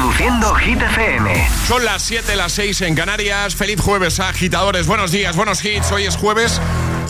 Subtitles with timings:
[0.00, 1.48] Reproduciendo Hit FM.
[1.68, 3.54] Son las 7, las 6 en Canarias.
[3.54, 4.86] Feliz jueves, agitadores.
[4.86, 5.92] Buenos días, buenos hits.
[5.92, 6.58] Hoy es jueves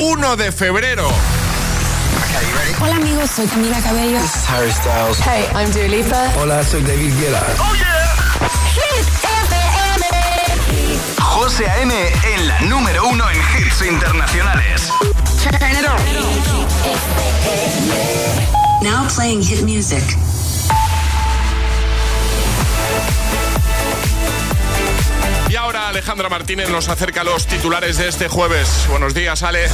[0.00, 1.08] 1 de febrero.
[2.80, 4.18] Hola amigos, soy Camila Cabello.
[4.18, 5.20] This is Harry Styles.
[5.20, 6.32] Hey, I'm Dua Lipa.
[6.36, 7.40] Hola, soy David Guetta.
[7.60, 8.16] Oh yeah.
[8.74, 10.04] Hit FM.
[11.20, 11.94] José A.M.
[11.94, 14.90] en la número uno en hits internacionales.
[15.40, 15.96] Turn it on.
[18.82, 20.02] Now playing hit music.
[25.90, 28.86] Alejandra Martínez nos acerca a los titulares de este jueves.
[28.88, 29.66] Buenos días, Ale.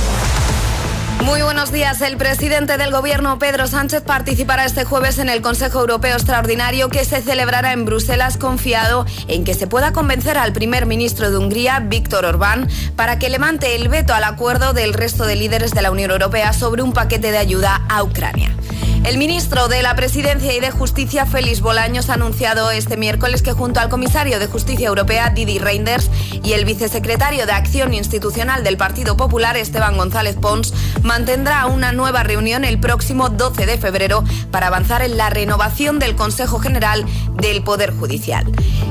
[1.25, 2.01] Muy buenos días.
[2.01, 7.05] El presidente del gobierno, Pedro Sánchez, participará este jueves en el Consejo Europeo Extraordinario que
[7.05, 11.80] se celebrará en Bruselas, confiado en que se pueda convencer al primer ministro de Hungría,
[11.80, 15.91] Víctor Orbán, para que levante el veto al acuerdo del resto de líderes de la
[15.91, 18.56] Unión Europea sobre un paquete de ayuda a Ucrania.
[19.06, 23.52] El ministro de la Presidencia y de Justicia, Félix Bolaños, ha anunciado este miércoles que
[23.52, 26.10] junto al comisario de Justicia Europea, Didi Reinders,
[26.42, 32.25] y el vicesecretario de Acción Institucional del Partido Popular, Esteban González Pons, mantendrá una nueva
[32.25, 37.06] reunión el próximo 12 de febrero para avanzar en la renovación del Consejo General
[37.37, 38.45] del Poder Judicial.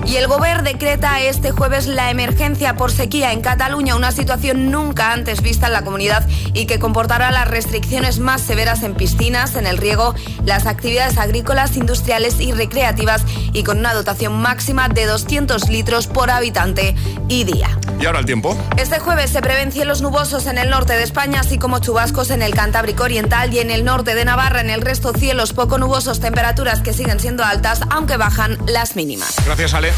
[0.06, 5.12] Y el Gobierno decreta este jueves la emergencia por sequía en Cataluña, una situación nunca
[5.12, 9.66] antes vista en la comunidad y que comportará las restricciones más severas en piscinas, en
[9.66, 10.14] el riego,
[10.46, 16.30] las actividades agrícolas, industriales y recreativas y con una dotación máxima de 200 litros por
[16.30, 16.96] habitante
[17.28, 17.80] y día.
[18.00, 18.58] ¿Y ahora el tiempo?
[18.78, 22.42] Este jueves se prevén cielos nubosos en el norte de España, así como chubascos en
[22.42, 24.62] el Cantábrico Oriental y en el norte de Navarra.
[24.62, 28.35] En el resto cielos poco nubosos, temperaturas que siguen siendo altas, aunque bajan
[28.68, 29.36] las mínimas.
[29.46, 29.92] Gracias, Ale.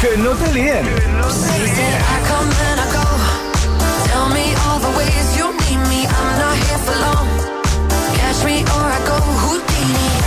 [0.00, 0.86] Que no te líen.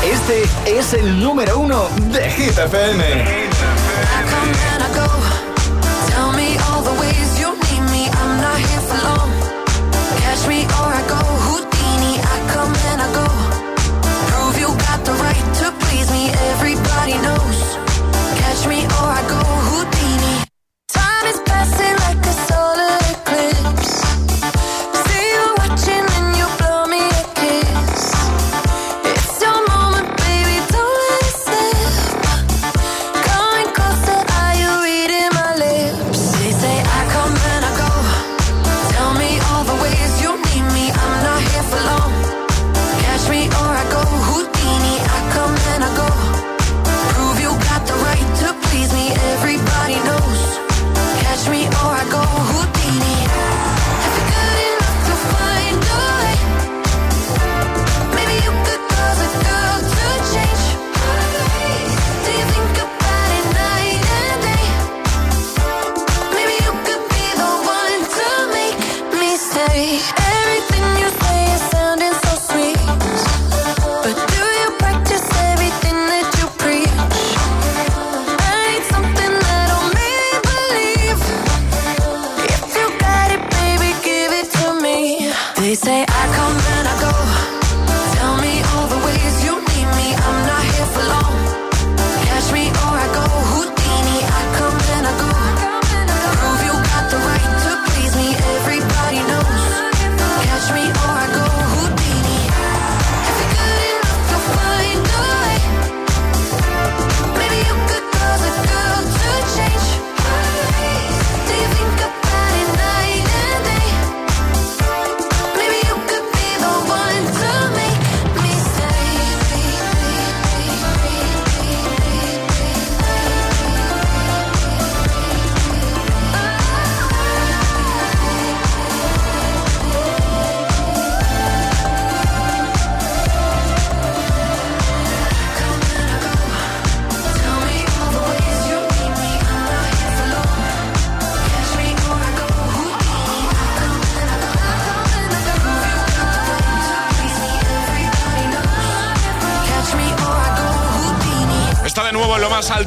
[0.03, 3.49] Este es el número uno de Hit FM.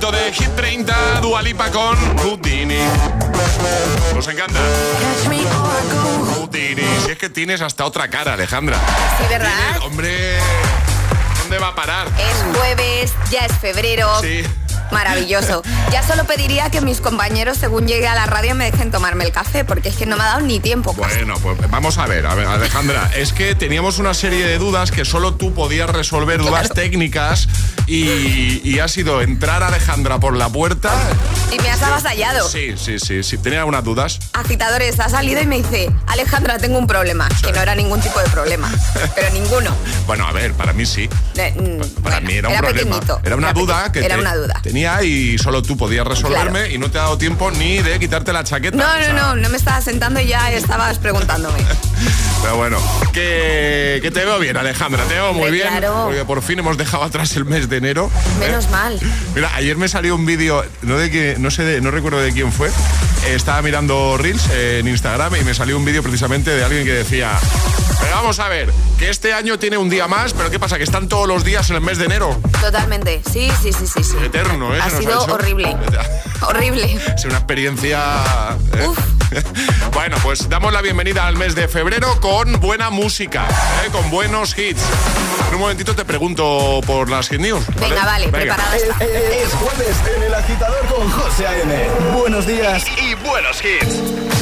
[0.02, 2.78] Alto de Hit 30, Dualipa con Houdini.
[4.14, 4.58] Nos encanta.
[6.34, 6.82] Houdini.
[7.04, 8.78] Si es que tienes hasta otra cara, Alejandra.
[9.18, 9.48] Sí, ¿verdad?
[9.56, 10.38] Tienes- hombre,
[11.38, 12.08] ¿dónde va a parar?
[12.08, 14.08] Es jueves, ya es febrero.
[14.20, 14.42] Sí.
[14.90, 15.62] Maravilloso.
[15.90, 19.32] Ya solo pediría que mis compañeros, según llegue a la radio, me dejen tomarme el
[19.32, 20.92] café, porque es que no me ha dado ni tiempo.
[20.92, 24.90] Bueno, pues vamos a ver, a ver, Alejandra, es que teníamos una serie de dudas
[24.90, 27.48] que solo tú podías resolver, dudas técnicas,
[27.86, 30.92] y, ha sido entrar Alejandra por la puerta.
[31.52, 32.48] Y me has avasallado.
[32.48, 33.38] Sí, sí, sí, sí.
[33.38, 34.18] Tenía algunas dudas.
[34.32, 37.28] Agitadores, ha salido y me dice, Alejandra, tengo un problema.
[37.44, 38.72] Que no era ningún tipo de problema.
[39.14, 39.70] pero ninguno.
[40.06, 41.08] Bueno, a ver, para mí sí.
[41.36, 43.00] Mm, para mí era un problema.
[43.22, 44.60] Era una duda que era una duda.
[44.62, 48.32] tenía y solo tú podías resolverme y no te ha dado tiempo ni de quitarte
[48.32, 48.76] la chaqueta.
[48.76, 51.58] No, no, no, no me estabas sentando y ya estabas preguntándome.
[52.42, 52.78] Pero bueno,
[53.12, 55.68] que, que, te veo bien, Alejandra, te veo muy bien.
[56.04, 58.10] Porque por fin hemos dejado atrás el mes de enero.
[58.38, 58.68] Menos ¿eh?
[58.70, 59.00] mal.
[59.34, 62.32] Mira, ayer me salió un vídeo, no de que, no sé, de, no recuerdo de
[62.32, 62.70] quién fue.
[63.26, 67.38] estaba mirando Reels en Instagram y me salió un vídeo precisamente de alguien que decía.
[68.00, 70.76] Pero vamos a ver, que este año tiene un día más, pero ¿qué pasa?
[70.78, 72.40] Que están todos los días en el mes de enero.
[72.60, 74.02] Totalmente, sí, sí, sí, sí.
[74.02, 74.16] sí.
[74.24, 74.80] Eterno, ¿eh?
[74.80, 75.76] Ha sido horrible.
[76.48, 76.98] horrible.
[77.14, 78.00] Es una experiencia.
[78.74, 78.88] ¿eh?
[79.92, 83.46] bueno, pues damos la bienvenida al mes de febrero con buena música,
[83.84, 83.90] ¿eh?
[83.90, 84.82] con buenos hits.
[85.48, 87.64] En un momentito te pregunto por las hit news.
[87.80, 89.04] Venga, vale, preparada está.
[89.04, 91.88] Es, jueves en el agitador con José A.M.
[92.14, 94.41] Buenos días y buenos hits.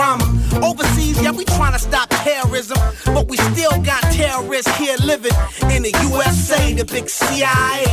[0.00, 0.24] Trauma.
[0.64, 2.78] Overseas, yeah, we trying to stop terrorism.
[3.04, 5.36] But we still got terrorists here living
[5.74, 7.84] in the USA, the big CIA.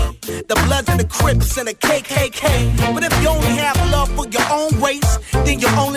[0.47, 2.93] The Bloods and the Crips and the KKK.
[2.93, 5.96] But if you only have love for your own race, then you only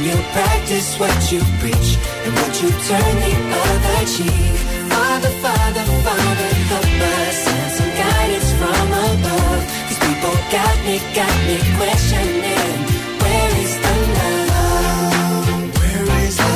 [0.00, 4.56] You practice what you preach and what you turn the other cheek.
[4.88, 9.62] Father, Father, Father, help us send some guidance from above.
[9.88, 12.78] Cause people got me, got me questioning.
[13.20, 15.46] Where is the love?
[15.78, 16.48] Where is the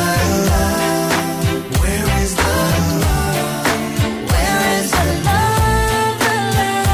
[0.48, 1.12] love?
[1.80, 2.48] Where is the
[3.04, 3.68] love?
[4.32, 6.16] Where is the love?
[6.24, 6.88] The love,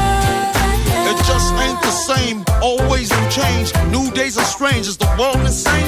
[0.51, 1.11] the love?
[1.11, 2.43] It just ain't the same.
[2.61, 3.71] Always new change.
[3.89, 4.87] New days are strange.
[4.87, 5.87] Is the world insane?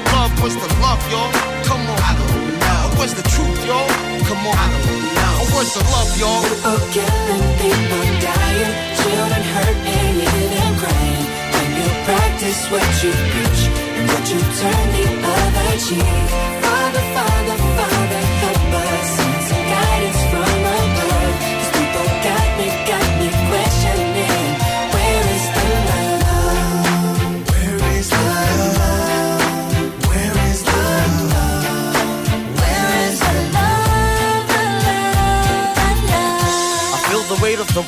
[0.13, 0.31] love.
[0.41, 1.31] Where's the love, y'all?
[1.69, 1.99] Come on.
[1.99, 2.97] I don't know.
[2.97, 3.89] Where's the truth, y'all?
[4.29, 4.55] Come on.
[4.55, 5.33] I don't know.
[5.53, 6.41] Where's the love, y'all?
[6.41, 11.25] People killing, people dying, children hurt and crying.
[11.53, 13.61] When you practice what you preach
[13.97, 15.05] and what you turn the
[15.35, 16.17] other cheek.
[16.63, 17.70] Father, Father,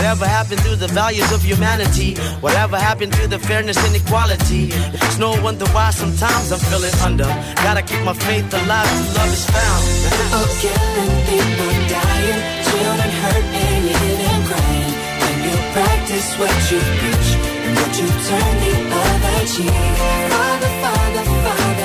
[0.00, 2.16] Whatever happened to the values of humanity?
[2.40, 4.72] Whatever happened to the fairness and equality?
[4.96, 7.28] It's no wonder why sometimes I'm feeling under.
[7.60, 9.84] Gotta keep my faith alive till love is found.
[10.08, 14.92] People killing, people dying, children hurt and hear them crying.
[15.20, 17.30] When you practice what you preach
[17.60, 18.72] and what you turn the
[19.04, 19.84] other cheek.
[20.32, 21.79] Father, Father, Father,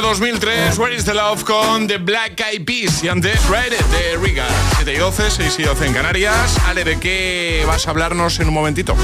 [0.00, 3.86] Año 2003, Where is the Love con The Black Eyed Peas y antes Ride It
[3.88, 4.46] de Riga.
[4.76, 6.56] 7 y 12, 6 y 12 en Canarias.
[6.66, 8.96] Ale, ¿de qué vas a hablarnos en un momentito?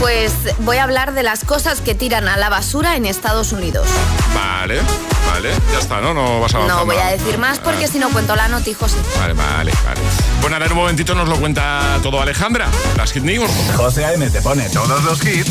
[0.00, 3.86] Pues voy a hablar de las cosas que tiran a la basura en Estados Unidos.
[4.34, 4.80] Vale,
[5.26, 6.14] vale, ya está, ¿no?
[6.14, 8.72] No vas a avanzar No voy a decir más porque si no cuento la noti,
[8.72, 8.96] José.
[9.18, 10.00] Vale, vale, vale.
[10.40, 13.50] Bueno, ahora en un momentito nos lo cuenta todo Alejandra, las Hit News.
[13.76, 14.30] José A.M.
[14.30, 15.50] te pone todos los hits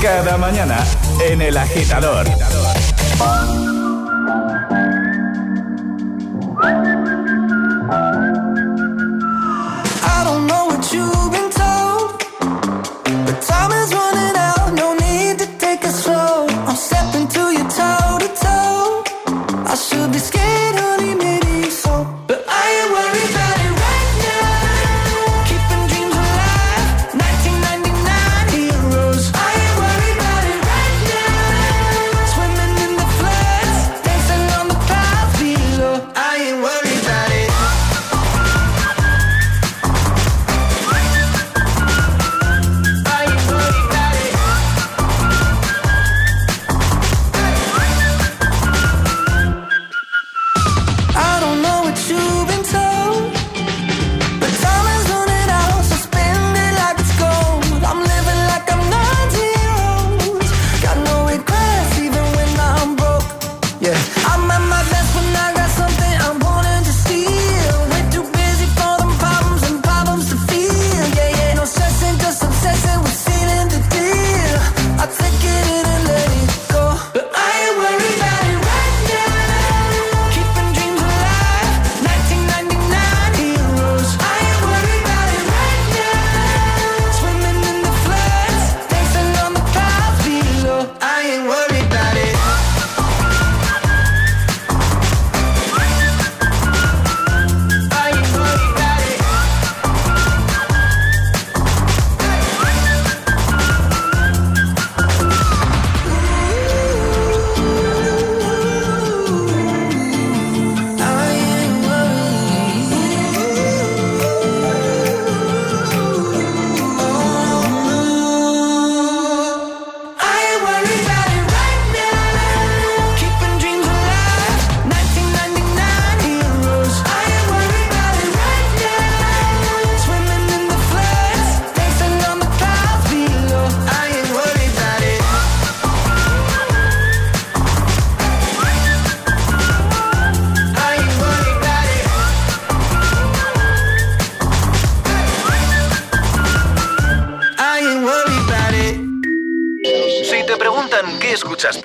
[0.00, 0.86] cada mañana
[1.20, 2.26] en El Agitador.
[6.64, 6.93] I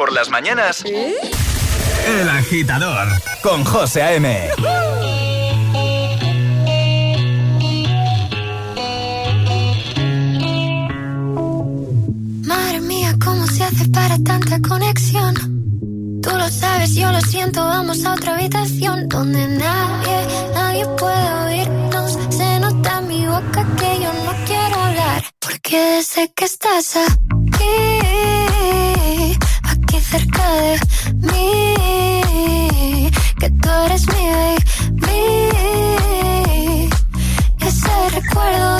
[0.09, 0.83] por las mañanas.
[0.85, 3.07] El agitador
[3.43, 4.49] con José A.M.
[12.43, 15.35] Madre mía, ¿cómo se hace para tanta conexión?
[16.23, 22.17] Tú lo sabes, yo lo siento, vamos a otra habitación donde nadie, nadie puede oírnos.
[22.29, 27.28] Se nota en mi boca que yo no quiero hablar, porque sé que estás aquí
[30.09, 30.79] cerca de
[31.21, 32.23] mí,
[33.39, 35.19] que tú eres mi baby.
[37.59, 38.78] Ese recuerdo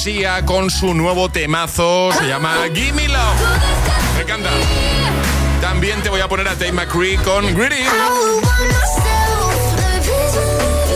[0.00, 3.36] Sia con su nuevo temazo, se llama Gimme Love.
[4.16, 4.48] Me encanta.
[5.60, 7.84] También te voy a poner a Tate McCree con Greedy.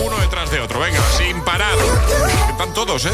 [0.07, 1.77] Uno detrás de otro, venga, sin parar.
[2.49, 3.13] Están todos, ¿eh?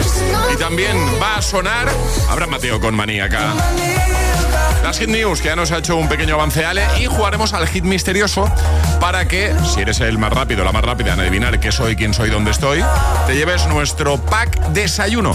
[0.54, 1.88] Y también va a sonar
[2.28, 3.52] Abraham Mateo con Maníaca.
[4.82, 7.66] Las Hit News, que ya nos ha hecho un pequeño avance Ale, y jugaremos al
[7.68, 8.50] hit misterioso
[9.00, 12.14] para que, si eres el más rápido, la más rápida en adivinar qué soy, quién
[12.14, 12.82] soy, dónde estoy,
[13.26, 15.34] te lleves nuestro pack desayuno.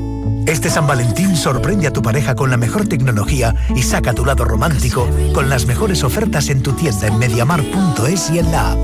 [0.45, 4.43] Este San Valentín sorprende a tu pareja con la mejor tecnología y saca tu lado
[4.43, 8.79] romántico con las mejores ofertas en tu tienda en mediamar.es y en la app.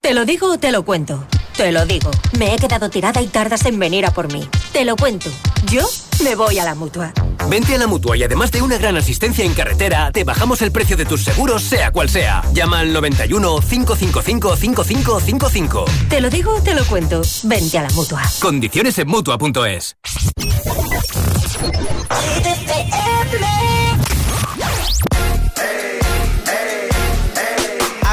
[0.00, 1.24] ¿Te lo digo o te lo cuento?
[1.56, 2.10] Te lo digo.
[2.38, 4.48] Me he quedado tirada y tardas en venir a por mí.
[4.72, 5.30] Te lo cuento.
[5.70, 5.86] Yo
[6.24, 7.12] me voy a la mutua.
[7.48, 10.72] Vente a la mutua y además de una gran asistencia en carretera, te bajamos el
[10.72, 12.42] precio de tus seguros, sea cual sea.
[12.52, 15.84] Llama al 91 555 5555.
[16.08, 17.22] Te lo digo o te lo cuento.
[17.44, 18.22] Vente a la mutua.
[18.40, 19.96] Condiciones en mutua.es.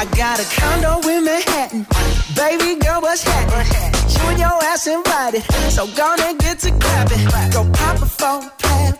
[0.00, 1.86] I got a condo in Manhattan.
[2.34, 3.92] Baby girl, what's happening?
[4.08, 5.42] You and your ass invited.
[5.70, 7.24] So gonna get to clapping.
[7.52, 8.50] Go pop a plan.
[8.58, 8.99] Pop,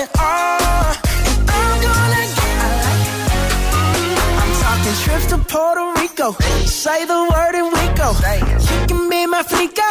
[4.91, 6.31] I'm trips to Puerto Rico.
[6.65, 8.11] Say the word and we go.
[8.11, 9.87] You can be my flica.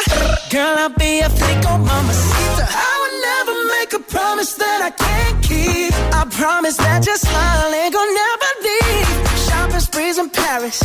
[0.51, 2.65] Girl, I'll be a flico, mamacita.
[2.69, 5.95] I would never make a promise that I can't keep.
[6.13, 9.09] I promise that your smile ain't gonna never leave.
[9.49, 10.83] Shopping sprees in Paris.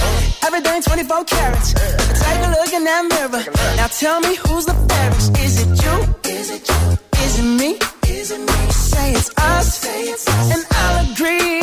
[0.48, 1.74] Everything 24 carats.
[1.74, 3.44] Take a look in that mirror.
[3.76, 5.38] Now tell me who's the fairest.
[5.44, 5.96] Is it you?
[6.32, 6.98] Is it you?
[7.20, 7.80] Is it me?
[8.08, 8.72] Is it me?
[8.72, 9.78] Say it's us.
[9.80, 10.56] Say it's us.
[10.56, 11.60] And I'll agree,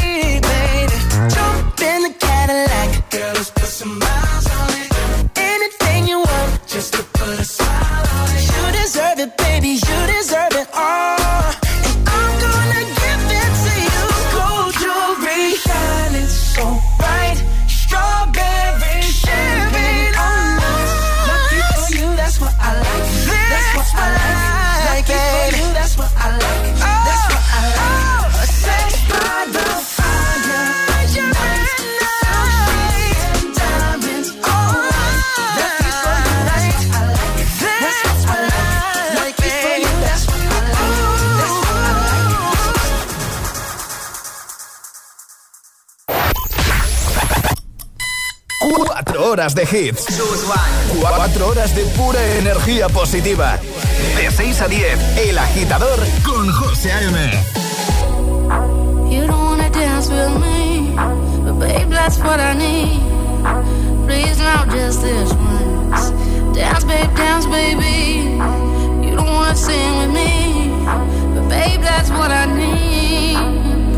[0.52, 0.98] baby.
[1.32, 2.31] Jump in the.
[3.72, 5.38] Some miles on it.
[5.38, 8.44] Anything you want, just to put a smile on it.
[8.52, 9.68] You deserve it, baby.
[9.68, 10.51] You deserve it
[49.42, 50.06] horas de hits.
[51.00, 53.58] Cuatro horas de pura energía positiva.
[54.16, 57.30] De 6 a 10, El Agitador con José A.M.
[59.10, 60.94] You don't wanna dance with me,
[61.44, 63.00] but babe, that's what I need.
[64.06, 66.12] Please now, just this once.
[66.54, 68.38] Dance, babe, dance, baby.
[69.04, 70.70] You don't wanna sing with me,
[71.34, 73.38] but babe, that's what I need.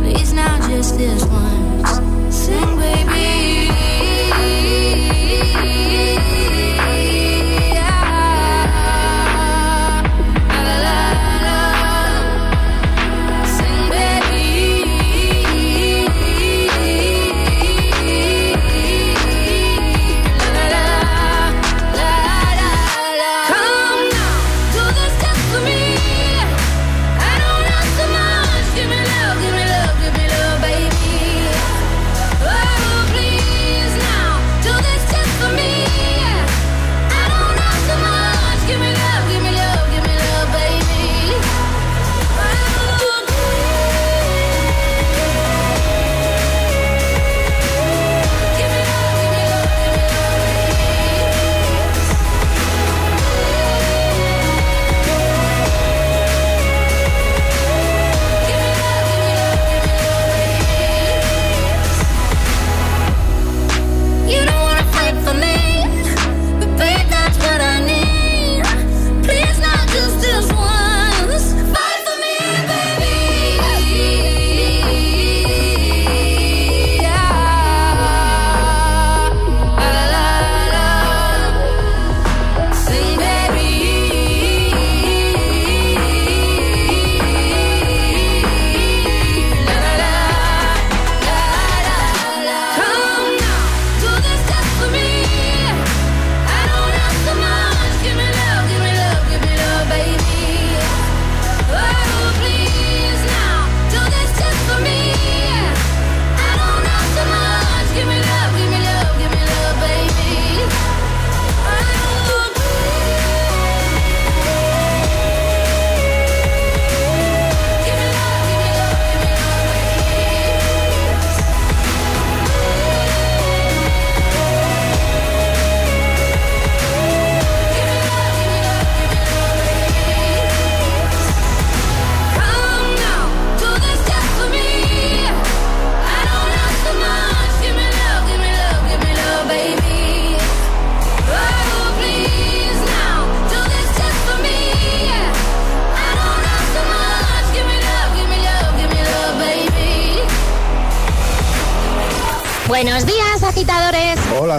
[0.00, 2.00] Please now, just this once.
[2.35, 3.34] Sing, baby.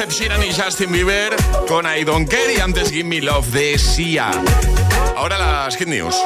[0.00, 1.36] Ed Sheeran y Justin Bieber
[1.68, 4.30] con I Don't Care y antes Give Me Love de Sia.
[5.14, 6.16] Ahora las Hit News.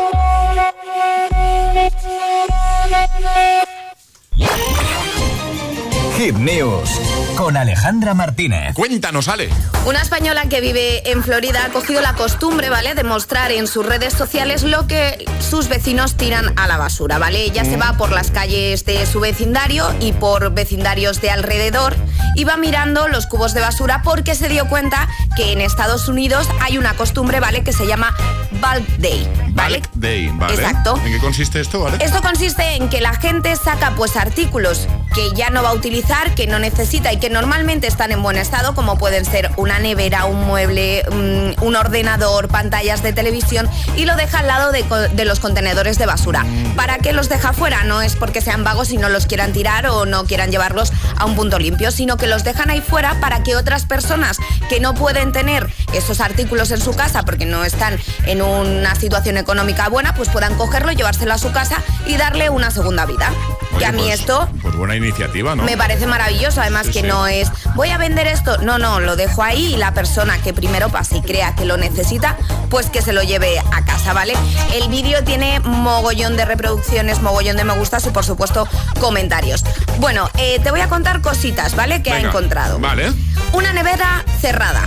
[6.25, 6.89] Hit News
[7.37, 8.75] con Alejandra Martínez.
[8.75, 9.51] Cuéntanos, Ale.
[9.85, 13.85] Una española que vive en Florida ha cogido la costumbre, ¿vale?, de mostrar en sus
[13.85, 17.45] redes sociales lo que sus vecinos tiran a la basura, ¿vale?
[17.45, 21.95] Ella se va por las calles de su vecindario y por vecindarios de alrededor
[22.37, 25.07] y va mirando los cubos de basura porque se dio cuenta
[25.37, 28.17] que en Estados Unidos hay una costumbre, ¿vale?, que se llama
[28.53, 29.83] Bulk Day, ¿vale?
[29.93, 30.55] Day, ¿vale?
[30.55, 30.97] Exacto.
[31.05, 32.03] ¿En qué consiste esto, vale?
[32.03, 36.14] Esto consiste en que la gente saca pues artículos que ya no va a utilizar,
[36.37, 40.27] que no necesita y que normalmente están en buen estado, como pueden ser una nevera,
[40.27, 45.41] un mueble, mm, un ordenador, pantallas de televisión, y lo deja al lado de, los
[45.41, 46.45] contenedores de basura.
[46.77, 47.83] ¿Para qué los deja fuera?
[47.85, 51.25] No es porque sean vagos y no los quieran tirar o no quieran llevarlos a
[51.25, 54.95] un punto limpio, sino que los dejan ahí fuera para que otras personas que no
[54.95, 60.15] pueden tener esos artículos en su casa porque no están en una situación económica buena,
[60.15, 63.33] pues puedan cogerlo, llevárselo a su casa y darle una segunda vida.
[63.71, 65.65] Oye, que a mí pues- esto Pues buena iniciativa, ¿no?
[65.65, 67.07] me parece maravilloso, además Sí, que sí.
[67.07, 70.53] no es voy a vender esto, no, no, lo dejo ahí y la persona que
[70.53, 72.37] primero pase y crea que lo necesita,
[72.71, 74.35] pues que se lo lleve a casa, ¿vale?
[74.75, 78.69] El vídeo tiene mogollón de reproducciones, mogollón de me gustas y por supuesto
[79.01, 79.65] comentarios.
[79.99, 82.03] Bueno, eh, te voy a contar cositas, ¿vale?
[82.03, 82.29] Que ha Venga.
[82.29, 82.79] encontrado.
[82.79, 83.13] Vale.
[83.53, 84.83] Una nevera cerrada.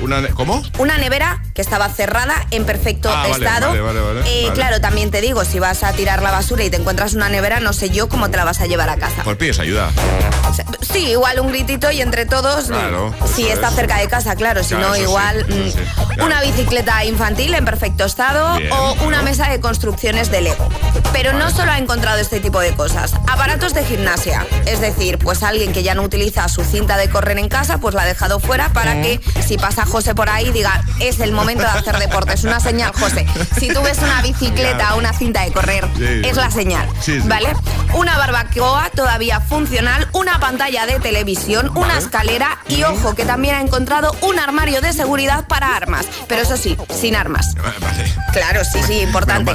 [0.00, 0.62] Una ¿Cómo?
[0.78, 3.68] Una nevera que estaba cerrada, en perfecto Ah, estado.
[3.68, 4.54] vale, vale, vale, Eh, vale.
[4.54, 7.60] Claro, también te digo, si vas a tirar la basura y te encuentras una nevera,
[7.60, 9.22] no sé yo cómo te la vas a llevar a casa.
[9.22, 9.90] Pues pides ayuda.
[10.80, 13.74] Sí, igual un gritito y entre todos, Claro, si está es.
[13.74, 15.74] cerca de casa, claro, si Claro, no, sí, igual mm, sí,
[16.14, 16.24] claro.
[16.26, 20.68] una bicicleta infantil en perfecto estado Bien, o una mesa de construcciones de Lego.
[21.12, 25.42] Pero no solo ha encontrado este tipo de cosas, aparatos de gimnasia, es decir, pues
[25.44, 28.40] alguien que ya no utiliza su cinta de correr en casa, pues la ha dejado
[28.40, 32.32] fuera para que si pasa José por ahí diga, es el momento de hacer deporte,
[32.32, 33.26] es una señal, José.
[33.58, 37.20] Si tú ves una bicicleta o una cinta de correr, Sí, es la señal, Sí,
[37.20, 37.28] sí.
[37.28, 37.52] ¿vale?
[37.94, 43.60] Una barbacoa todavía funcional, una pantalla de televisión, una escalera y ojo que también ha
[43.60, 47.54] encontrado un armario de seguridad para armas, pero eso sí, sin armas.
[47.54, 48.12] Vale.
[48.32, 49.54] Claro, sí, sí, importante.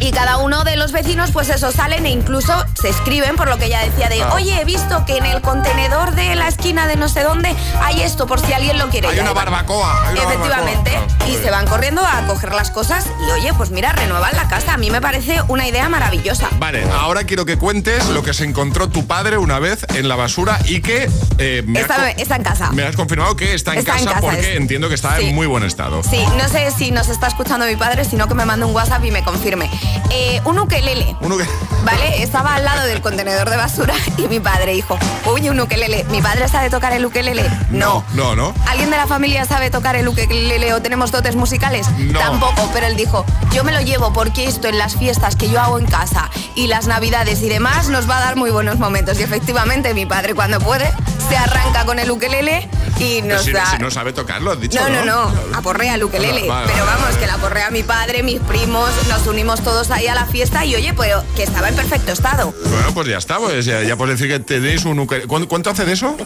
[0.00, 3.58] Y cada uno de los vecinos, pues eso, salen e incluso se escriben, por lo
[3.58, 4.32] que ella decía de, Ah.
[4.34, 8.02] oye, he visto que en el contenedor de la esquina de no sé dónde hay
[8.02, 9.08] esto, por si alguien lo quiere.
[9.08, 10.08] Hay una barbacoa.
[10.08, 10.90] hay una Efectivamente.
[10.92, 11.16] barbacoa.
[11.20, 14.48] Ah, y se van corriendo a coger las cosas y oye, pues mira, renuevan la
[14.48, 14.74] casa.
[14.74, 16.48] A mí me parece una idea maravillosa.
[16.58, 20.16] Vale, ahora quiero que cuentes lo que se encontró tu padre una vez en la
[20.16, 22.70] basura y que eh, me, Está, está en casa.
[22.72, 25.16] me has confirmado que está en Está en casa casa, porque es- entiendo que está
[25.18, 25.26] Sí.
[25.28, 26.02] en muy buen estado.
[26.02, 29.04] Sí, no sé si nos está escuchando mi padre, sino que me mande un WhatsApp
[29.04, 29.68] y me confirme.
[30.10, 31.16] Eh, un ukelele.
[31.20, 31.44] Uno que...
[31.84, 32.22] ¿Vale?
[32.22, 34.98] Estaba al lado del contenedor de basura y mi padre dijo,
[35.32, 36.04] uy, un ukelele.
[36.10, 37.48] ¿Mi padre sabe tocar el ukelele?
[37.70, 38.04] No.
[38.14, 38.54] No, no.
[38.66, 41.88] ¿Alguien de la familia sabe tocar el ukelele o tenemos dotes musicales?
[41.98, 42.18] No.
[42.18, 45.60] Tampoco, pero él dijo, yo me lo llevo porque esto en las fiestas que yo
[45.60, 49.18] hago en casa y las navidades y demás nos va a dar muy buenos momentos.
[49.20, 50.92] Y efectivamente mi padre cuando puede
[51.28, 53.66] se arranca con el ukelele y nos si, no- da...
[53.70, 54.78] si no sabe tocarlo, has dicho.
[54.80, 56.46] No, no, no, aporrea el ukelele.
[56.46, 57.18] Vale, vale, pero vamos, vale.
[57.18, 60.74] que la aporrea mi padre, mis primos, nos unimos todos ahí a la fiesta y
[60.74, 62.52] oye, pues que estaba en perfecto estado.
[62.64, 65.26] Bueno, pues ya está, pues ya, ya puedes decir que tenéis un ukelele.
[65.28, 66.16] ¿Cuánto, hace de eso?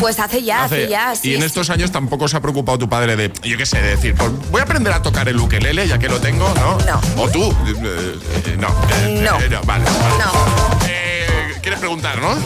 [0.00, 1.30] Pues hace ya, hace, ya, sí.
[1.30, 1.46] y en sí.
[1.46, 4.30] estos años tampoco se ha preocupado tu padre de, yo qué sé, de decir, pues
[4.50, 6.78] voy a aprender a tocar el ukelele ya que lo tengo, ¿no?
[6.86, 7.22] No.
[7.22, 7.50] O tú.
[7.66, 8.68] eh, eh, no.
[9.04, 9.32] eh, No.
[9.64, 9.84] vale.
[9.84, 9.84] vale.
[10.18, 10.86] No.
[10.88, 11.26] Eh,
[11.62, 12.36] ¿Quieres preguntar, no?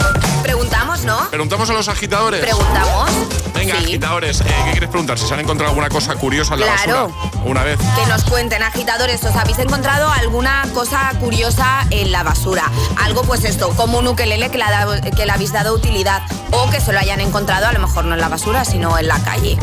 [1.00, 1.30] Preguntamos, ¿no?
[1.30, 2.40] Preguntamos a los agitadores.
[2.40, 3.10] Preguntamos.
[3.54, 3.84] Venga, Sí.
[3.84, 5.18] agitadores, eh, ¿qué quieres preguntar?
[5.18, 7.08] Si se han encontrado alguna cosa curiosa en la Claro.
[7.08, 7.42] basura.
[7.44, 7.78] Una vez.
[7.78, 12.70] Que nos cuenten, agitadores, ¿os habéis encontrado alguna cosa curiosa en la basura?
[13.02, 16.92] Algo, pues esto, como un ukelele que le, que habéis dado utilidad o que se
[16.92, 19.56] lo hayan encontrado, a lo mejor no en la basura, sino en la calle.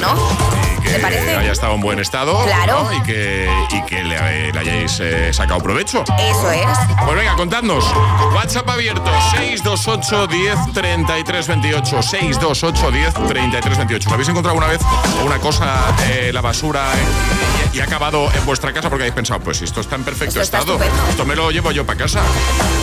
[0.00, 0.14] ¿No?
[0.82, 1.34] Que ¿Te parece?
[1.36, 2.44] haya estado en buen estado.
[2.44, 2.84] Claro.
[2.84, 2.92] ¿no?
[2.92, 6.04] Y que, y que le, le hayáis eh, sacado provecho.
[6.18, 6.66] Eso es.
[7.04, 7.84] Pues venga, contadnos.
[8.34, 12.02] WhatsApp abierto 628 10 33 28.
[12.02, 14.08] 628 10 33 28.
[14.08, 14.80] ¿Os habéis encontrado alguna vez
[15.24, 19.40] una cosa eh, la basura eh, y, ha acabado en vuestra casa porque habéis pensado,
[19.40, 20.74] pues esto está en perfecto Esto estado?
[20.74, 21.08] estupendo.
[21.08, 22.22] Esto me lo llevo yo para casa.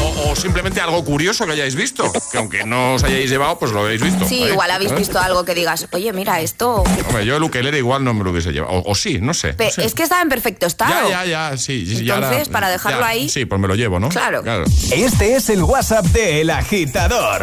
[0.01, 2.11] O, o simplemente algo curioso que hayáis visto.
[2.31, 4.25] Que aunque no os hayáis llevado, pues lo habéis visto.
[4.27, 4.95] Sí, igual habéis ¿eh?
[4.95, 6.83] visto algo que digas, oye, mira, esto...
[7.07, 8.73] Hombre, yo el ukelele igual no me lo hubiese llevado.
[8.73, 9.53] O, o sí, no sé.
[9.53, 9.85] Pe- no sé.
[9.85, 11.09] Es que estaba en perfecto estado.
[11.09, 11.85] Ya, ya, ya, sí.
[12.05, 14.09] ya Entonces, para dejarlo ya, ahí- Sí, pues me lo llevo, ¿no?
[14.09, 14.43] Claro.
[14.91, 17.41] Este es el WhatsApp de El Agitador.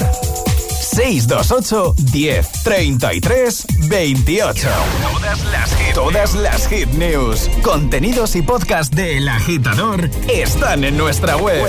[0.99, 4.69] 628 10 33 28.
[5.01, 10.97] Todas las hit, todas las hit news, contenidos y podcast de El Agitador están en
[10.97, 11.65] nuestra web.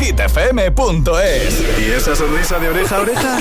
[0.00, 1.62] hitfm.es.
[1.78, 3.38] ¿Y esa sonrisa de oreja a oreja?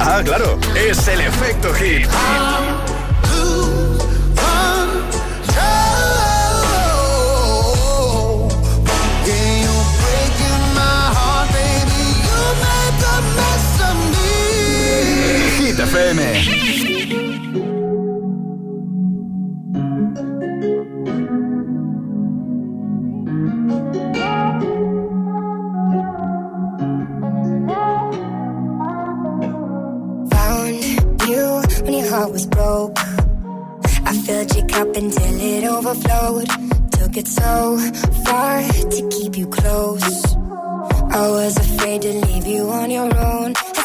[0.00, 2.08] Ah, claro, es el efecto hit.
[15.92, 17.32] FM.
[30.32, 30.84] Found
[31.28, 32.98] you when your heart was broke.
[32.98, 36.48] I filled your cup until it overflowed.
[36.92, 37.78] Took it so
[38.24, 40.36] far to keep you close.
[41.20, 43.52] I was afraid to leave you on your own.
[43.56, 43.84] I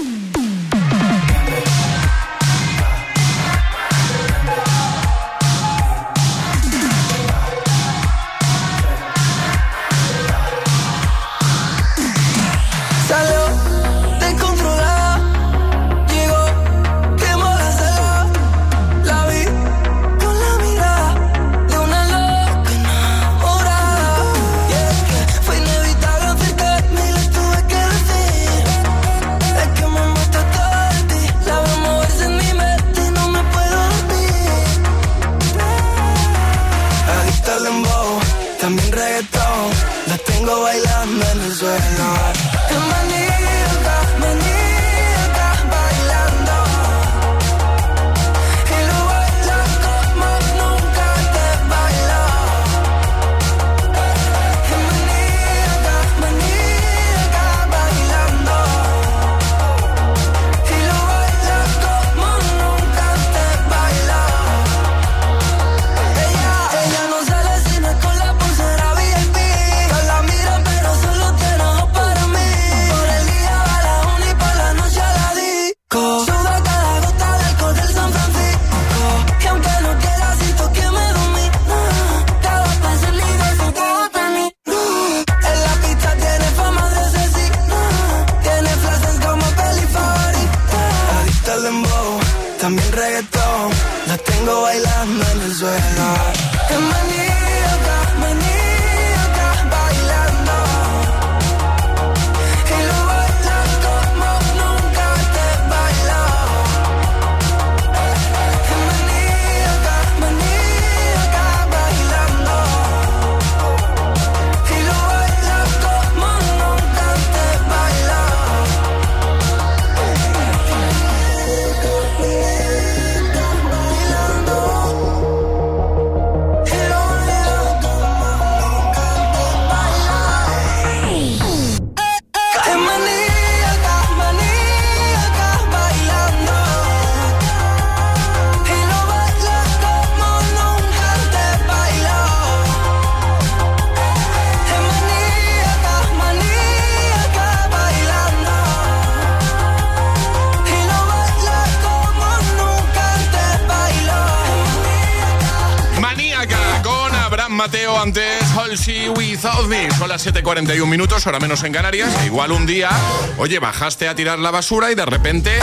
[160.51, 162.13] 41 minutos, ahora menos en Canarias.
[162.23, 162.89] E igual un día,
[163.37, 165.57] oye, bajaste a tirar la basura y de repente,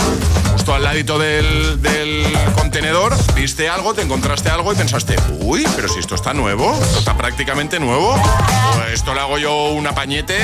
[0.53, 1.79] justo al ladito del,
[2.55, 7.01] contenedor, viste algo, te encontraste algo y pensaste, uy, pero si esto está nuevo, esto
[7.01, 8.19] está prácticamente nuevo,
[8.77, 10.39] pues esto le hago yo un apañete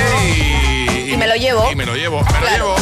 [1.08, 1.72] y, me lo llevo.
[1.72, 2.76] Y me lo llevo, me lo llevo.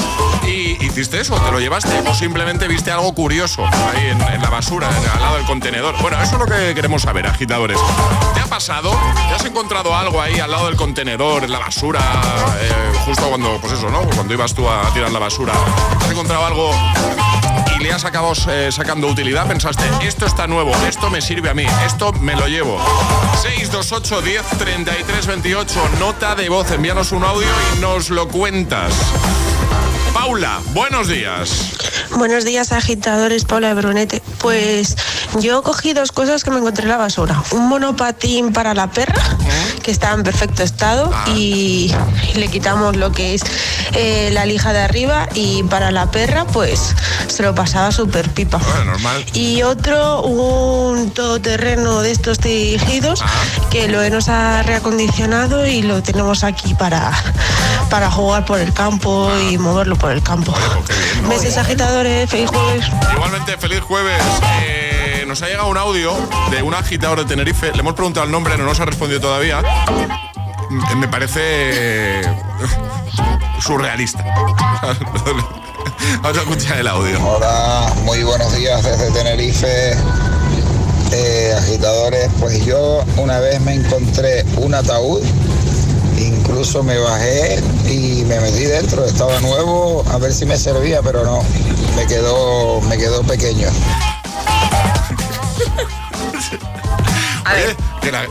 [0.45, 4.89] Y hiciste eso, te lo llevaste o simplemente viste algo curioso ahí en, la basura,
[5.15, 5.95] al lado del contenedor.
[6.03, 7.79] Bueno, eso es lo que queremos saber, agitadores.
[8.53, 8.91] ¿Te pasado?
[9.15, 12.01] ¿Te has encontrado algo ahí al lado del contenedor, en la basura?
[12.61, 14.03] eh, justo cuando, pues eso, ¿no?
[14.03, 15.55] Cuando ibas tú a tirar la basura.
[15.99, 16.71] ¿Has encontrado algo
[17.75, 19.47] y le has acabado eh, sacando utilidad?
[19.49, 22.79] Pensaste, esto está nuevo, esto me sirve a mí, esto me lo llevo.
[23.41, 28.93] 628 10 33 28, nota de voz, envíanos un audio y nos lo cuentas.
[30.13, 31.73] Paula, buenos días.
[32.17, 34.23] Buenos días, agitadores, Paula de Brunete.
[34.39, 34.97] Pues
[35.41, 37.43] yo cogí dos cosas que me encontré en la basura.
[37.53, 39.23] Un monopatín para la perra,
[39.83, 41.93] que estaba en perfecto estado, y,
[42.33, 43.43] y le quitamos lo que es
[43.95, 46.95] eh, la lija de arriba, y para la perra, pues
[47.29, 48.61] se lo pasaba súper pipa.
[48.85, 49.25] normal.
[49.33, 53.25] Y otro, un todoterreno de estos dirigidos,
[53.71, 57.13] que lo nos ha reacondicionado y lo tenemos aquí para,
[57.89, 60.55] para jugar por el campo y moverlo por el campo.
[61.29, 62.85] Meses agitadores, feliz jueves.
[63.15, 64.21] Igualmente, feliz jueves.
[64.65, 64.92] Eh,
[65.33, 66.13] nos ha llegado un audio
[66.51, 67.73] de un agitador de Tenerife.
[67.73, 69.63] Le hemos preguntado el nombre, no nos ha respondido todavía.
[70.69, 72.23] Mm, Me parece eh,
[73.59, 74.23] surrealista.
[76.21, 77.19] Vamos a escuchar el audio.
[77.27, 79.93] Hola, muy buenos días desde Tenerife.
[81.13, 85.23] Eh, agitadores, pues yo una vez me encontré un ataúd,
[86.19, 87.59] incluso me bajé
[87.89, 91.43] y me metí dentro, estaba nuevo, a ver si me servía, pero no,
[91.97, 93.69] me quedó, me quedó pequeño.
[97.53, 97.77] Oye,
[98.11, 98.27] la-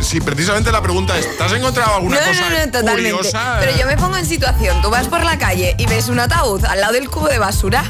[0.00, 3.10] si precisamente la pregunta es, ¿te has encontrado alguna No, cosa no, no, totalmente.
[3.12, 3.56] curiosa?
[3.60, 6.64] Pero yo me pongo en situación, tú vas por la calle y ves un ataúd
[6.64, 7.84] al lado del cubo de basura.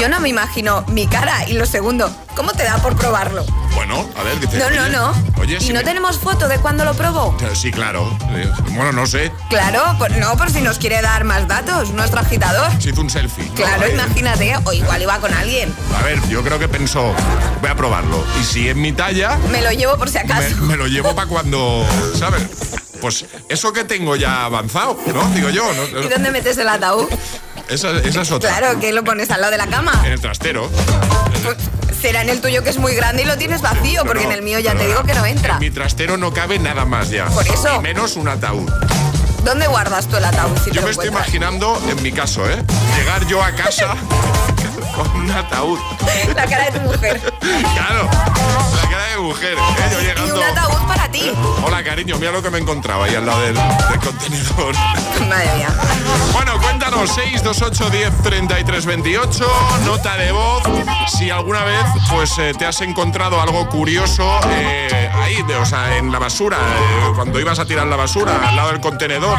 [0.00, 3.44] Yo no me imagino mi cara y lo segundo, ¿cómo te da por probarlo?
[3.74, 4.58] Bueno, a ver, dice.
[4.58, 5.12] No, no, no.
[5.40, 7.36] Oye, ¿Y si no me- tenemos foto de cuándo lo probó?
[7.54, 8.16] Sí, claro.
[8.30, 9.32] Eh, Bueno, no sé.
[9.50, 9.82] Claro,
[10.18, 12.70] no, por si nos quiere dar más datos, nuestro agitador.
[12.80, 13.48] Se hizo un selfie.
[13.54, 15.74] Claro, imagínate, o igual iba con alguien.
[15.98, 17.12] A ver, yo creo que pensó,
[17.60, 18.24] voy a probarlo.
[18.40, 20.54] Y si es mi talla, Me lo llevo por si acaso.
[20.62, 21.84] Me lo llevo para cuando,
[22.18, 22.42] ¿sabes?
[23.00, 25.28] Pues eso que tengo ya avanzado, ¿no?
[25.30, 26.00] Digo yo, ¿no?
[26.00, 27.08] ¿Y dónde metes el ataúd?
[27.68, 28.56] Esa, esa es otra.
[28.56, 30.00] Claro, que lo pones al lado de la cama.
[30.04, 30.70] En el trastero.
[32.00, 34.42] Será en el tuyo que es muy grande y lo tienes vacío, porque en el
[34.42, 35.54] mío ya te digo que no entra.
[35.54, 37.26] En mi trastero no cabe nada más ya.
[37.26, 37.76] Por eso.
[37.76, 38.70] Y menos un ataúd.
[39.44, 42.62] ¿Dónde guardas tú el ataúd si Yo me estoy imaginando, en mi caso, ¿eh?
[42.96, 43.96] Llegar yo a casa
[44.94, 45.78] con un ataúd.
[46.36, 47.20] La cara de tu mujer.
[47.74, 48.08] Claro,
[48.82, 49.88] la cara de mujer, ¿eh?
[49.92, 50.34] Yo Y llegando.
[50.36, 51.32] un ataúd para ti.
[51.64, 54.74] Hola, cariño, mira lo que me encontraba ahí al lado del, del contenedor.
[55.28, 55.68] Madre mía.
[56.32, 59.46] Bueno, cuéntanos, 628 10 33 28,
[59.84, 60.62] nota de voz.
[61.18, 65.96] Si alguna vez pues eh, te has encontrado algo curioso eh, ahí, de- o sea,
[65.96, 69.38] en la basura, eh, cuando ibas a tirar la basura al lado del contenedor,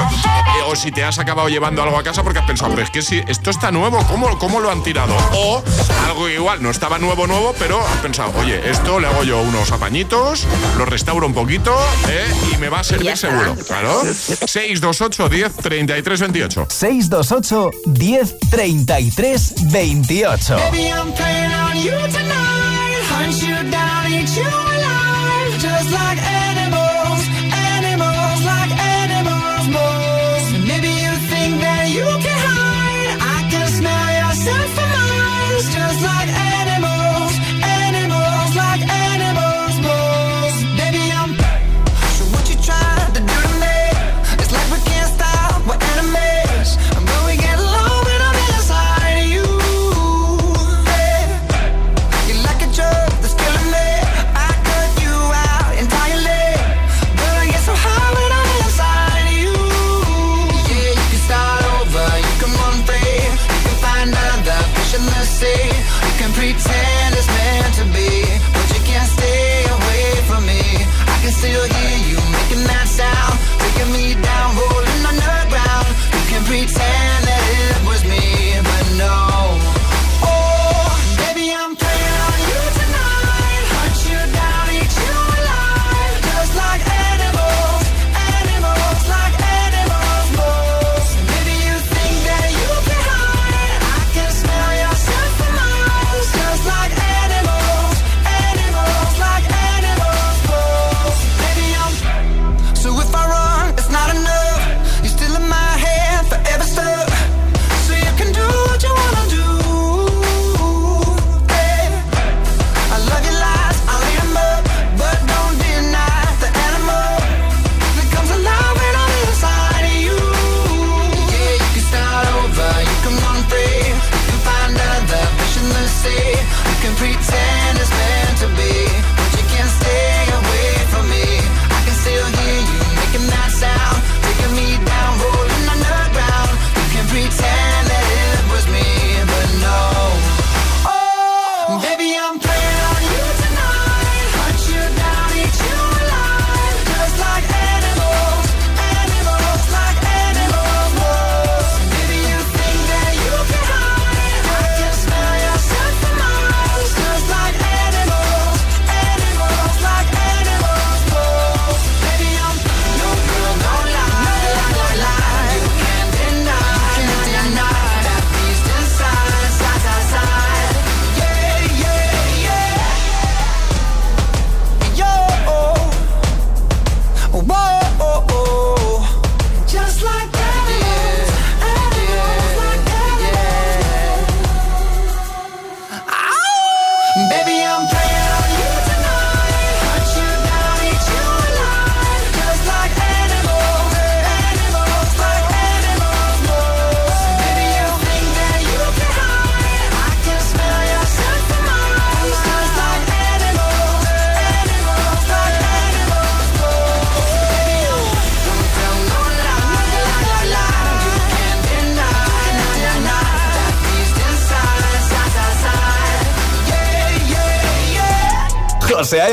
[0.68, 3.02] o si te has acabado llevando algo a casa porque has pensado, pero es que
[3.02, 5.16] si esto está nuevo, ¿cómo, cómo lo han tirado?
[5.46, 5.62] O
[6.08, 9.72] algo igual, no estaba nuevo, nuevo, pero has pensado, oye, esto le hago yo unos
[9.74, 11.76] apañitos, lo restauro un poquito
[12.08, 13.56] eh, y me va a servir seguro.
[13.68, 14.04] Claro.
[14.04, 16.68] 628 10 33 28.
[16.70, 20.56] 628 10 33 28.
[20.56, 21.14] Baby, I'm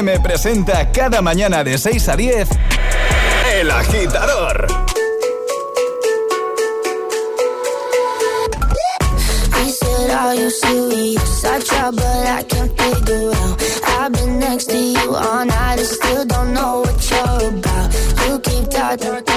[0.01, 2.49] FM presenta cada mañana de 6 a 10
[3.53, 4.67] El Agitador.
[14.03, 15.17] I've been next to you
[15.85, 17.93] still don't know what you're about.
[19.27, 19.30] You.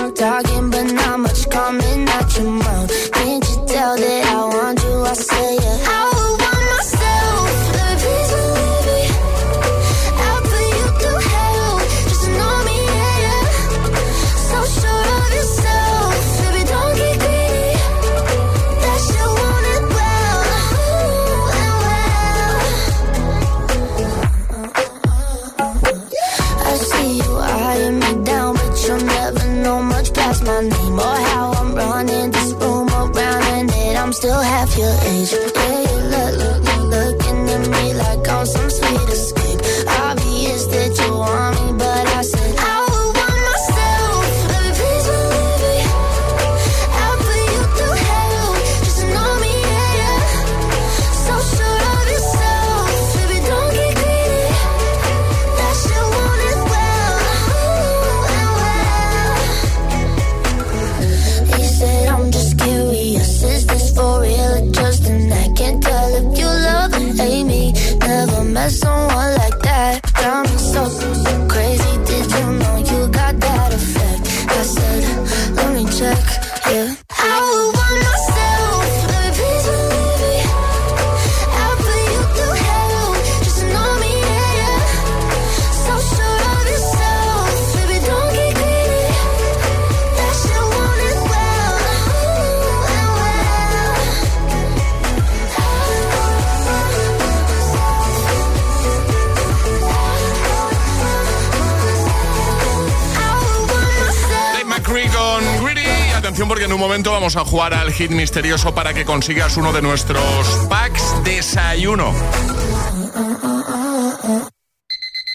[107.36, 110.22] a jugar al hit misterioso para que consigas uno de nuestros
[110.70, 112.14] packs desayuno.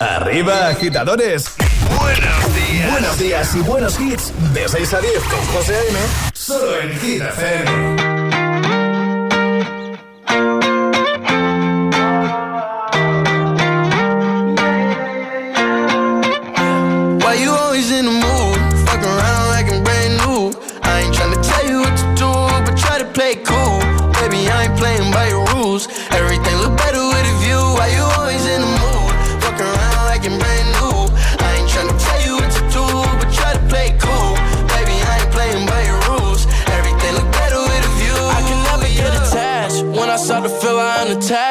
[0.01, 1.55] Arriba, agitadores.
[1.99, 2.91] Buenos días.
[2.93, 4.33] Buenos días y buenos hits.
[4.55, 5.99] De 6 a 10 con José A.M.
[6.35, 8.18] Solo en Hit FM.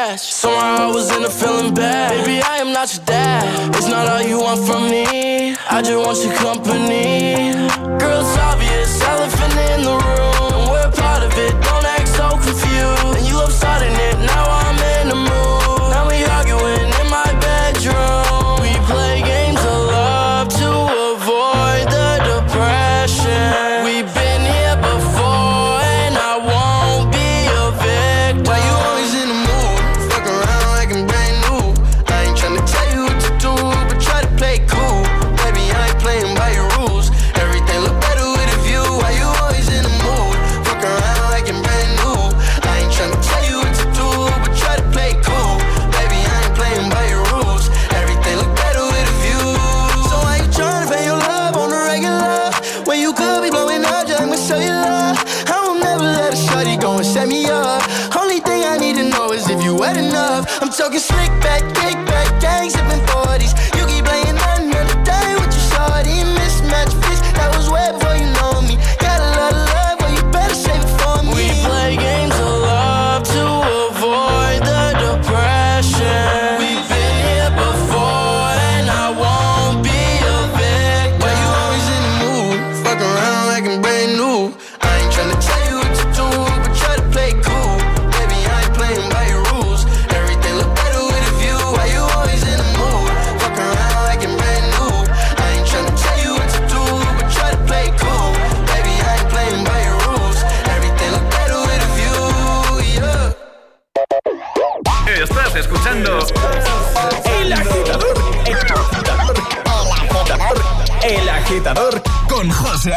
[0.08, 0.34] crash.
[0.34, 2.26] Somehow I was in a feeling bad.
[2.26, 3.76] Baby, I am not your dad.
[3.76, 5.56] It's not all you want from me.
[5.70, 7.54] I just want your company.
[8.00, 10.17] Girl, it's obvious, elephant in the room.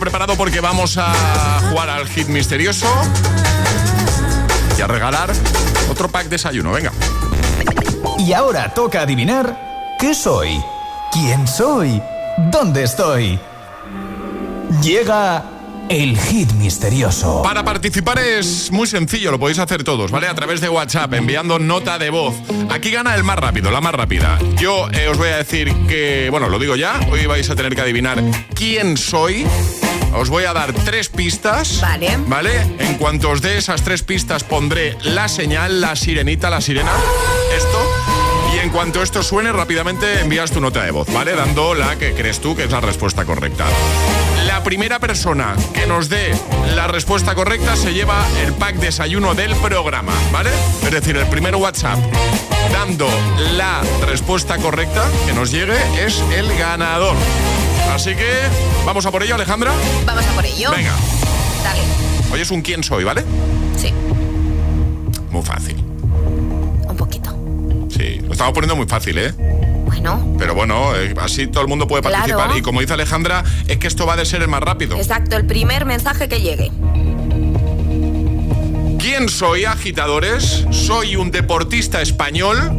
[0.00, 2.86] preparado porque vamos a jugar al hit misterioso
[4.76, 5.30] y a regalar
[5.90, 6.72] otro pack desayuno.
[6.72, 6.90] Venga.
[8.18, 10.60] Y ahora toca adivinar qué soy,
[11.12, 12.02] quién soy,
[12.50, 13.38] dónde estoy.
[14.82, 15.44] Llega
[15.90, 17.42] el hit misterioso.
[17.42, 20.28] Para participar es muy sencillo, lo podéis hacer todos, ¿vale?
[20.28, 22.36] A través de WhatsApp, enviando nota de voz.
[22.70, 24.38] Aquí gana el más rápido, la más rápida.
[24.56, 27.74] Yo eh, os voy a decir que, bueno, lo digo ya, hoy vais a tener
[27.74, 28.22] que adivinar
[28.54, 29.44] quién soy.
[30.14, 31.80] Os voy a dar tres pistas.
[31.80, 32.18] Vale.
[32.26, 32.62] ¿Vale?
[32.78, 36.92] En cuanto os dé esas tres pistas pondré la señal, la sirenita, la sirena.
[37.56, 37.78] Esto.
[38.54, 41.34] Y en cuanto esto suene, rápidamente envías tu nota de voz, ¿vale?
[41.36, 43.64] Dando la que crees tú que es la respuesta correcta.
[44.46, 46.34] La primera persona que nos dé
[46.74, 50.50] la respuesta correcta se lleva el pack desayuno del programa, ¿vale?
[50.82, 51.98] Es decir, el primer WhatsApp
[52.72, 53.08] dando
[53.56, 57.16] la respuesta correcta que nos llegue es el ganador.
[57.94, 58.28] Así que,
[58.86, 59.72] ¿vamos a por ello, Alejandra?
[60.06, 60.70] Vamos a por ello.
[60.70, 60.94] Venga.
[61.62, 61.80] Dale.
[62.32, 63.24] Hoy es un quién soy, ¿vale?
[63.76, 63.92] Sí.
[65.30, 65.76] Muy fácil.
[66.88, 67.30] Un poquito.
[67.90, 69.34] Sí, lo estamos poniendo muy fácil, ¿eh?
[69.86, 70.34] Bueno.
[70.38, 72.16] Pero bueno, eh, así todo el mundo puede Claro.
[72.16, 72.56] participar.
[72.56, 74.96] Y como dice Alejandra, es que esto va de ser el más rápido.
[74.96, 76.70] Exacto, el primer mensaje que llegue.
[78.98, 80.64] ¿Quién soy, agitadores?
[80.70, 82.70] Soy un deportista español.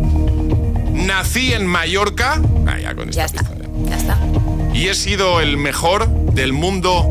[0.93, 2.41] Nací en Mallorca.
[2.65, 3.43] Ah, ya con esta Ya está.
[3.89, 4.17] Ya está
[4.73, 7.05] y he sido el mejor del mundo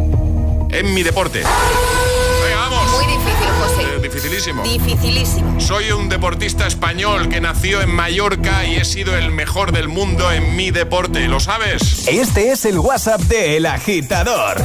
[0.70, 1.38] en mi deporte.
[1.40, 2.90] Venga, vamos.
[2.92, 3.82] Muy difícil, José.
[3.82, 4.62] Eh, dificilísimo.
[4.62, 5.60] Dificilísimo.
[5.60, 10.30] Soy un deportista español que nació en Mallorca y he sido el mejor del mundo
[10.32, 11.28] en mi deporte.
[11.28, 12.08] ¿Lo sabes?
[12.08, 14.56] Este es el WhatsApp de El Agitador.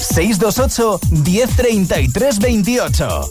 [0.00, 3.30] 628 1033 28